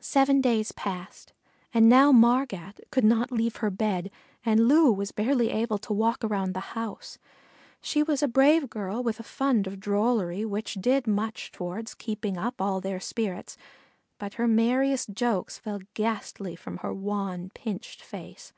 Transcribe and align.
Seven 0.00 0.40
days 0.40 0.72
passed, 0.72 1.34
and 1.74 1.86
now 1.86 2.10
Margat 2.10 2.80
could 2.90 3.04
not 3.04 3.30
leave 3.30 3.56
her 3.56 3.68
bed 3.68 4.10
and 4.42 4.66
Loo 4.68 4.90
was 4.90 5.12
barely 5.12 5.50
able 5.50 5.76
to 5.76 5.92
walk 5.92 6.24
around 6.24 6.54
the 6.54 6.72
house. 6.72 7.18
She 7.82 8.02
was 8.02 8.22
a 8.22 8.26
brave 8.26 8.70
girl 8.70 9.02
with 9.02 9.20
a 9.20 9.22
fund 9.22 9.66
of 9.66 9.78
drollery 9.78 10.46
which 10.46 10.78
did 10.80 11.06
much 11.06 11.52
toward 11.52 11.92
keeping 11.98 12.38
up 12.38 12.58
all 12.58 12.80
their 12.80 13.00
spirits, 13.00 13.58
but 14.18 14.32
her 14.40 14.48
merriest 14.48 15.10
jokes 15.12 15.58
fell 15.58 15.80
ghastly 15.92 16.56
from 16.56 16.78
her 16.78 16.94
wan, 16.94 17.50
pinched 17.52 18.00
face. 18.00 18.54